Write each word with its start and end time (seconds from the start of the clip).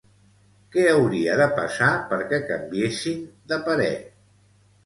Què 0.75 0.85
hauria 0.93 1.35
de 1.41 1.47
passar 1.59 1.91
perquè 2.13 2.39
canviessin 2.49 3.21
de 3.53 3.61
parer? 3.69 3.95